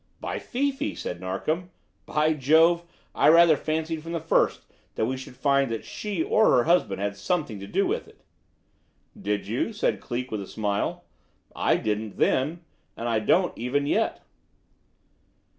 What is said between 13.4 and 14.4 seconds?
even yet!"